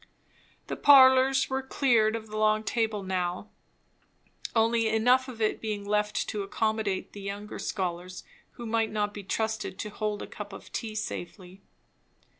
The 0.65 0.75
parlours 0.75 1.47
were 1.47 1.61
cleared 1.61 2.15
of 2.15 2.25
the 2.25 2.35
long 2.37 2.63
table 2.63 3.03
now; 3.03 3.51
only 4.55 4.87
enough 4.87 5.27
of 5.27 5.39
it 5.39 5.61
being 5.61 5.85
left 5.85 6.27
to 6.29 6.41
accommodate 6.41 7.13
the 7.13 7.21
younger 7.21 7.59
scholars 7.59 8.23
who 8.53 8.65
might 8.65 8.91
not 8.91 9.13
be 9.13 9.21
trusted 9.21 9.77
to 9.77 9.91
hold 9.91 10.23
a 10.23 10.25
cup 10.25 10.53
of 10.53 10.71
tea 10.73 10.95
safely. 10.95 11.61